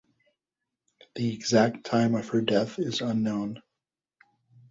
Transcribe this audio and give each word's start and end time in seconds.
The 1.15 1.31
exact 1.31 1.85
time 1.85 2.15
of 2.15 2.29
her 2.29 2.41
death 2.41 2.79
is 2.79 3.01
unknown. 3.01 3.61